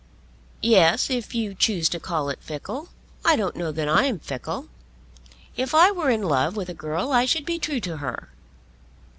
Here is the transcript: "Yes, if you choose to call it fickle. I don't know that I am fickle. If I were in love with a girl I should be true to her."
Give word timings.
"Yes, 0.63 1.11
if 1.11 1.35
you 1.35 1.53
choose 1.53 1.87
to 1.89 1.99
call 1.99 2.29
it 2.29 2.41
fickle. 2.41 2.89
I 3.23 3.35
don't 3.35 3.55
know 3.55 3.71
that 3.71 3.87
I 3.87 4.05
am 4.05 4.17
fickle. 4.17 4.67
If 5.55 5.75
I 5.75 5.91
were 5.91 6.09
in 6.09 6.23
love 6.23 6.55
with 6.55 6.69
a 6.69 6.73
girl 6.73 7.11
I 7.11 7.25
should 7.27 7.45
be 7.45 7.59
true 7.59 7.79
to 7.81 7.97
her." 7.97 8.29